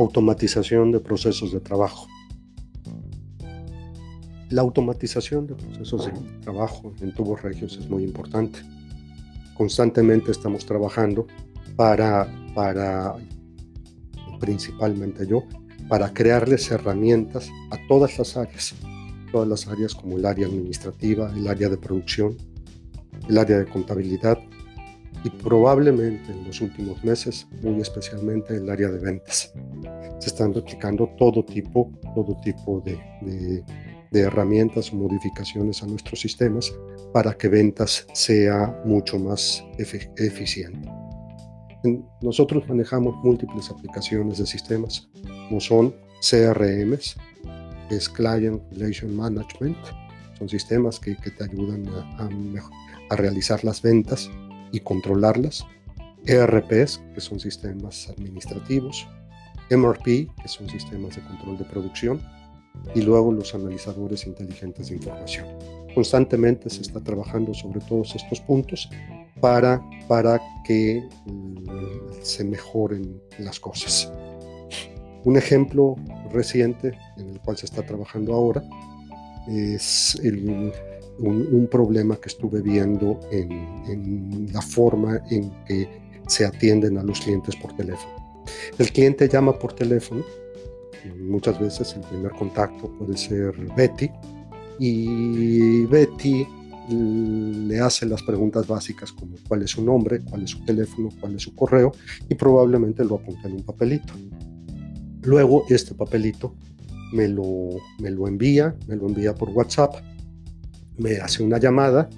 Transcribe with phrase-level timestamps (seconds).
[0.00, 2.06] Automatización de procesos de trabajo.
[4.48, 8.60] La automatización de procesos de trabajo en tubos regios es muy importante.
[9.52, 11.26] Constantemente estamos trabajando
[11.76, 13.14] para, para,
[14.40, 15.44] principalmente yo,
[15.86, 18.74] para crearles herramientas a todas las áreas,
[19.30, 22.38] todas las áreas como el área administrativa, el área de producción,
[23.28, 24.38] el área de contabilidad
[25.24, 29.52] y probablemente en los últimos meses, muy especialmente el área de ventas.
[30.20, 33.64] Se están aplicando todo tipo, todo tipo de
[34.10, 36.72] de herramientas o modificaciones a nuestros sistemas
[37.12, 40.88] para que ventas sea mucho más eficiente.
[42.20, 45.08] Nosotros manejamos múltiples aplicaciones de sistemas,
[45.48, 47.16] como son CRMs,
[47.90, 49.78] es Client Relation Management,
[50.38, 52.28] son sistemas que, te ayudan a,
[53.10, 54.30] a, realizar las ventas
[54.72, 55.66] y controlarlas,
[56.26, 59.08] ERPs, que son sistemas administrativos,
[59.70, 60.04] MRP,
[60.40, 62.20] que son sistemas de control de producción,
[62.94, 65.46] y luego los analizadores inteligentes de información.
[65.94, 68.88] Constantemente se está trabajando sobre todos estos puntos
[69.40, 74.12] para, para que mm, se mejoren las cosas.
[75.24, 75.96] Un ejemplo
[76.32, 78.62] reciente en el cual se está trabajando ahora
[79.48, 80.72] es un,
[81.70, 83.52] problema que estuve viendo en,
[83.86, 85.88] en la forma en que
[86.26, 88.19] se atienden a los clientes por teléfono.
[88.78, 90.24] El cliente llama por teléfono
[91.18, 94.10] Muchas veces el primer contacto puede ser Betty
[94.78, 96.46] y Betty
[96.88, 101.36] le hace las preguntas básicas como cuál es su nombre, cuál es su teléfono, cuál
[101.36, 101.92] es su correo
[102.28, 104.12] y probablemente lo apunta en un papelito.
[105.22, 106.54] Luego este papelito
[107.12, 109.94] me lo, me lo envía, me lo envía por WhatsApp,
[110.98, 112.08] me hace una llamada,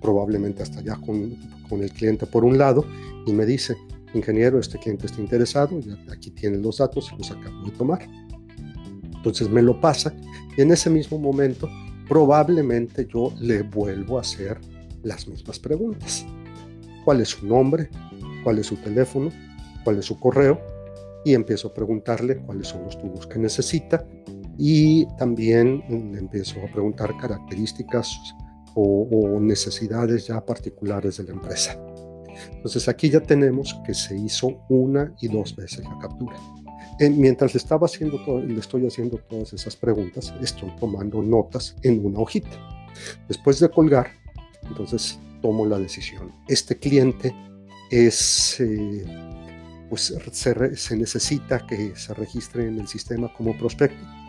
[0.00, 1.36] probablemente hasta allá con,
[1.68, 2.84] con el cliente por un lado,
[3.26, 3.76] y me dice,
[4.14, 8.08] ingeniero, este cliente está interesado, ya aquí tiene los datos los acabo de tomar.
[9.14, 10.14] Entonces me lo pasa
[10.56, 11.68] y en ese mismo momento
[12.08, 14.60] probablemente yo le vuelvo a hacer
[15.02, 16.26] las mismas preguntas.
[17.04, 17.88] ¿Cuál es su nombre?
[18.42, 19.30] ¿Cuál es su teléfono?
[19.84, 20.60] ¿Cuál es su correo?
[21.24, 24.06] Y empiezo a preguntarle cuáles son los tubos que necesita
[24.58, 28.18] y también le empiezo a preguntar características
[28.74, 31.78] o, o necesidades ya particulares de la empresa.
[32.52, 36.36] Entonces aquí ya tenemos que se hizo una y dos veces la captura.
[36.98, 42.04] mientras le, estaba haciendo todo, le estoy haciendo todas esas preguntas, estoy tomando notas en
[42.04, 42.50] una hojita.
[43.28, 44.08] Después de colgar,
[44.68, 46.32] entonces tomo la decisión.
[46.48, 47.34] Este cliente
[47.90, 49.04] es, eh,
[49.88, 54.19] pues se, se necesita que se registre en el sistema como prospecto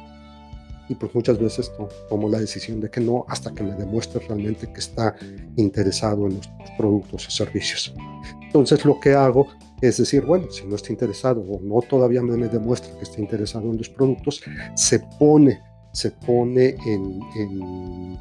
[0.91, 1.71] y pues muchas veces
[2.09, 5.15] tomo la decisión de que no hasta que me demuestre realmente que está
[5.55, 7.95] interesado en los productos o servicios.
[8.41, 9.47] Entonces lo que hago
[9.81, 13.71] es decir, bueno, si no está interesado o no todavía me, demuestra que está interesado
[13.71, 14.43] en los productos,
[14.75, 15.61] se pone,
[15.93, 18.19] se pone en, en,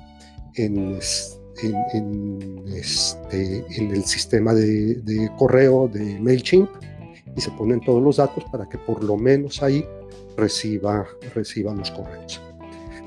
[0.55, 1.01] en,
[1.93, 6.71] en, este, en el sistema de, de correo de MailChimp
[7.37, 9.85] y se ponen todos los datos para que por lo menos ahí
[10.37, 11.05] reciba,
[11.35, 12.41] reciba los correos.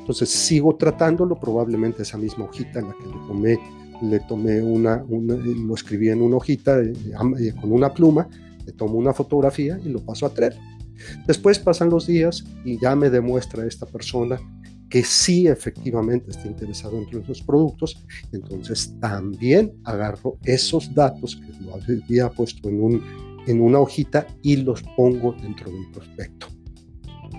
[0.04, 3.60] Entonces sigo tratándolo, probablemente esa misma hojita en la que le tomé,
[4.02, 6.92] le tomé una, lo escribí en una hojita eh,
[7.40, 8.28] eh, con una pluma,
[8.66, 10.60] le tomo una fotografía y lo paso a Trello.
[11.26, 14.38] Después pasan los días y ya me demuestra esta persona
[14.90, 18.04] que sí efectivamente está interesado en los productos,
[18.34, 23.02] entonces también agarro esos datos que lo había puesto en, un,
[23.48, 26.53] en una hojita y los pongo dentro del prospecto.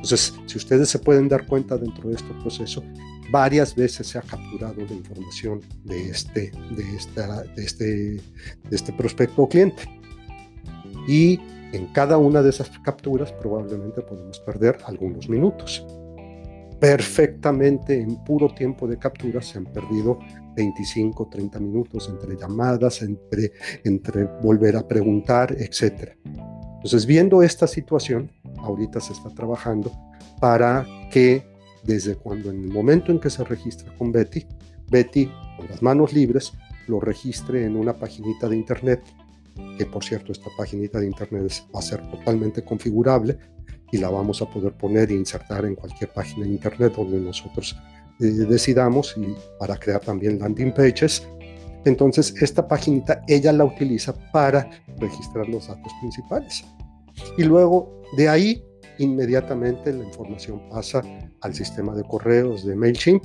[0.04, 2.84] Entonces, si ustedes se pueden dar cuenta dentro de este proceso,
[3.30, 8.20] varias veces se ha capturado la información de este, de esta, de este, de
[8.70, 9.82] este prospecto o cliente.
[11.08, 11.40] Y
[11.72, 15.86] en cada una de esas capturas probablemente podemos perder algunos minutos.
[16.78, 20.18] Perfectamente en puro tiempo de captura se han perdido
[20.54, 23.52] 25, 30 minutos entre llamadas, entre,
[23.84, 26.10] entre volver a preguntar, etc.
[26.84, 28.30] Entonces, viendo esta situación,
[28.64, 29.92] ahorita se está trabajando
[30.40, 31.46] para que
[31.84, 34.46] desde cuando en el momento en que se registra con Betty,
[34.90, 36.52] Betty con las manos libres
[36.88, 39.02] lo registre en una paginita de internet,
[39.78, 43.38] que por cierto esta paginita de internet va a ser totalmente configurable
[43.92, 47.76] y la vamos a poder poner e insertar en cualquier página de internet donde nosotros
[48.20, 51.26] eh, decidamos y para crear también landing pages.
[51.84, 54.68] Entonces esta paginita ella la utiliza para
[54.98, 56.64] registrar los datos principales.
[57.36, 58.64] Y luego de ahí
[58.98, 61.02] inmediatamente la información pasa
[61.40, 63.24] al sistema de correos de MailChimp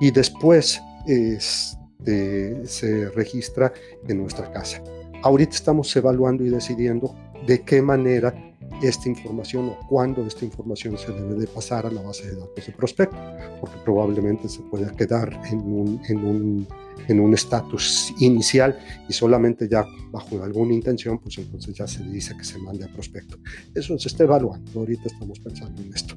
[0.00, 3.72] y después este, se registra
[4.06, 4.82] en nuestra casa.
[5.22, 7.14] Ahorita estamos evaluando y decidiendo
[7.46, 8.34] de qué manera
[8.82, 12.66] esta información o cuándo esta información se debe de pasar a la base de datos
[12.66, 13.16] de prospecto,
[13.60, 16.68] porque probablemente se puede quedar en un, en un
[17.08, 18.78] en un estatus inicial
[19.08, 22.88] y solamente ya bajo alguna intención, pues entonces ya se dice que se mande a
[22.88, 23.38] prospecto.
[23.74, 26.16] Eso se está evaluando, ahorita estamos pensando en esto.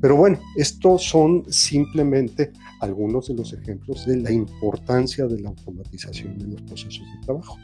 [0.00, 6.38] Pero bueno, estos son simplemente algunos de los ejemplos de la importancia de la automatización
[6.38, 7.58] de los procesos de trabajo.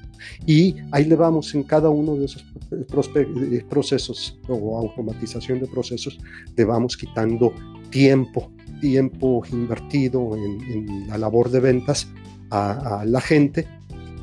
[0.46, 6.18] Y ahí le vamos en cada uno de esos eh, procesos o automatización de procesos,
[6.56, 7.52] le vamos quitando
[7.90, 8.50] tiempo,
[8.80, 12.08] tiempo invertido en, en la labor de ventas
[12.52, 13.66] a, la gente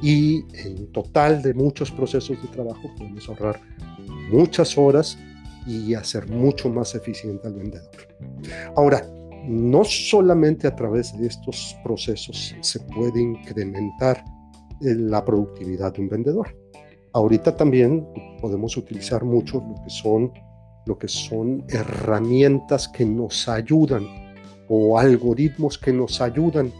[0.01, 3.59] y en total de muchos procesos de trabajo podemos ahorrar
[4.31, 5.17] muchas horas
[5.65, 7.89] y hacer mucho más eficiente al vendedor.
[8.75, 9.03] Ahora,
[9.47, 14.23] no solamente a través de estos procesos se puede incrementar
[14.81, 16.55] eh, la productividad de un vendedor.
[17.13, 18.07] Ahorita también
[18.39, 20.31] podemos utilizar mucho lo que son
[20.85, 24.03] lo que son herramientas que nos ayudan
[24.69, 26.71] o algoritmos que nos ayudan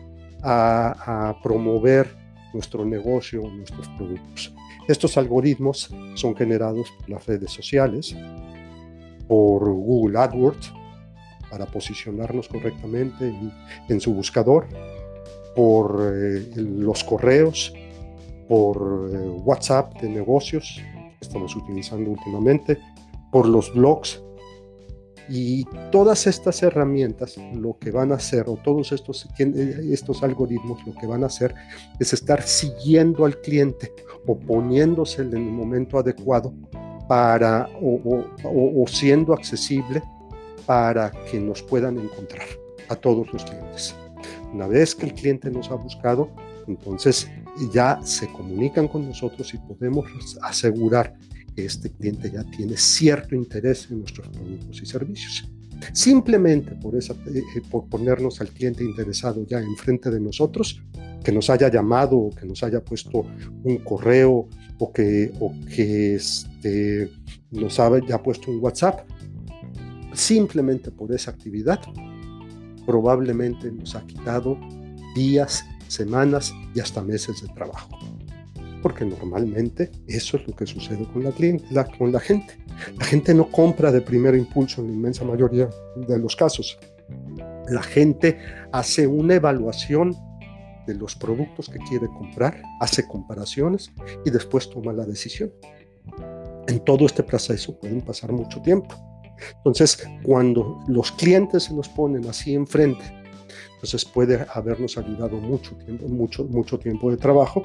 [0.44, 2.16] a, promover
[2.54, 4.54] nuestro negocio, nuestros productos.
[4.88, 8.16] Estos algoritmos son generados por las redes sociales,
[9.28, 10.74] por Google AdWords,
[11.52, 13.34] para posicionarnos correctamente
[13.88, 14.68] en, su buscador,
[15.56, 17.74] por eh, los correos,
[18.48, 20.82] por eh, WhatsApp de negocios
[21.20, 22.80] que estamos utilizando últimamente,
[23.32, 24.24] por los blogs
[25.30, 30.94] y todas estas herramientas lo que van a hacer, o todos estos, estos algoritmos lo
[30.96, 31.54] que van a hacer
[32.00, 33.94] es estar siguiendo al cliente
[34.26, 36.54] o poniéndose en el momento adecuado
[37.08, 40.02] para, o, siendo accesible
[40.66, 42.46] para que nos puedan encontrar
[42.90, 43.96] a todos los clientes.
[44.54, 46.30] Una vez que el cliente nos ha buscado,
[46.68, 47.30] entonces
[47.74, 50.06] ya se comunican con nosotros y podemos
[50.42, 51.16] asegurar
[51.66, 55.50] este cliente ya tiene cierto interés en nuestros productos y servicios.
[55.94, 60.82] Simplemente por, esa, eh, por ponernos al cliente interesado ya enfrente de nosotros,
[61.24, 63.26] que nos haya llamado o que nos haya puesto
[63.64, 64.48] un correo
[64.78, 67.10] o que, o que este,
[67.52, 69.08] nos haya puesto un WhatsApp,
[70.14, 71.80] simplemente por esa actividad,
[72.86, 74.58] probablemente nos ha quitado
[75.16, 77.98] días, semanas y hasta meses de trabajo
[78.82, 81.34] porque normalmente eso es lo que sucede con la,
[81.72, 82.58] la, con la gente.
[82.98, 86.78] La gente no compra de primer impulso en la inmensa mayoría de los casos.
[87.70, 88.38] La gente
[88.72, 90.16] hace una evaluación
[90.88, 93.92] de los productos que quiere comprar, hace comparaciones
[94.26, 95.52] y después toma la decisión.
[96.68, 98.96] En todo este proceso pueden pasar mucho tiempo.
[99.58, 103.04] Entonces, cuando los clientes se nos ponen así enfrente,
[103.76, 107.64] entonces puede habernos ayudado mucho tiempo, mucho, mucho tiempo de trabajo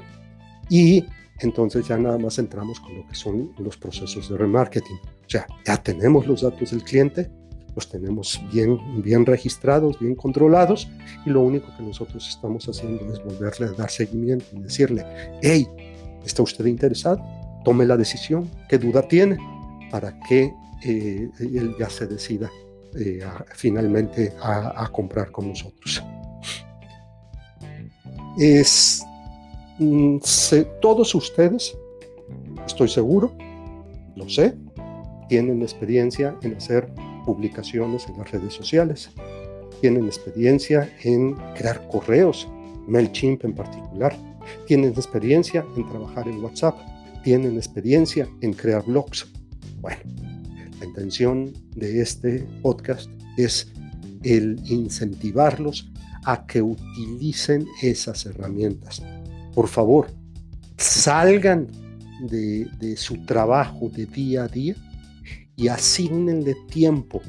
[0.69, 1.05] y
[1.41, 4.97] entonces ya nada más entramos con lo que son los procesos de remarketing.
[4.97, 7.31] O sea, ya tenemos los datos del cliente,
[7.75, 10.89] los tenemos bien, bien registrados, bien controlados,
[11.27, 15.05] y lo único que nosotros estamos haciendo es volverle a dar seguimiento y decirle,
[15.43, 15.67] hey,
[16.25, 17.21] ¿está usted interesado?
[17.65, 19.39] Tome la decisión, ¿qué duda tiene?
[19.91, 20.53] Para que
[20.85, 22.49] eh, él ya se decida
[22.97, 23.25] eh,
[23.55, 26.03] finalmente a, a comprar con nosotros.
[28.39, 29.03] Es
[29.79, 30.19] Mm,
[30.81, 31.77] todos ustedes,
[32.65, 33.33] estoy seguro,
[34.15, 34.55] lo sé,
[35.29, 36.93] tienen experiencia en hacer
[37.27, 39.11] publicaciones en las redes sociales,
[39.81, 42.47] tienen experiencia en crear correos,
[42.87, 44.17] MailChimp en particular,
[44.67, 46.79] tienen experiencia en trabajar en WhatsApp,
[47.25, 49.27] tienen experiencia en crear blogs.
[49.81, 50.03] Bueno,
[50.79, 53.73] la intención de este podcast es
[54.23, 55.91] el incentivarlos
[56.27, 59.03] a que utilicen esas herramientas
[59.55, 60.09] por favor,
[60.77, 61.69] salgan
[62.21, 64.75] de, su trabajo de día a día
[65.57, 67.23] y asignenle tiempo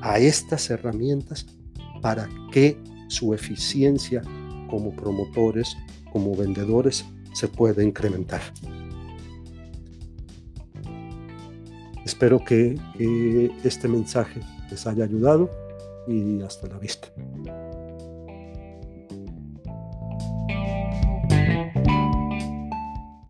[0.00, 1.46] a estas herramientas
[2.00, 4.22] para que su eficiencia
[4.70, 5.76] como promotores,
[6.12, 8.40] como vendedores, se pueda incrementar.
[12.04, 15.50] Espero que, que este mensaje les haya ayudado
[16.06, 17.08] y hasta la vista.